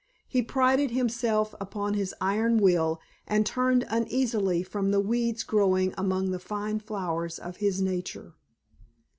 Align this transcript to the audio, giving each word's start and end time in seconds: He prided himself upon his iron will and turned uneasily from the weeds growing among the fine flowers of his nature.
He 0.27 0.41
prided 0.41 0.89
himself 0.89 1.53
upon 1.61 1.93
his 1.93 2.15
iron 2.19 2.57
will 2.57 2.99
and 3.27 3.45
turned 3.45 3.85
uneasily 3.87 4.63
from 4.63 4.89
the 4.89 4.99
weeds 4.99 5.43
growing 5.43 5.93
among 5.95 6.31
the 6.31 6.39
fine 6.39 6.79
flowers 6.79 7.37
of 7.37 7.57
his 7.57 7.83
nature. 7.83 8.33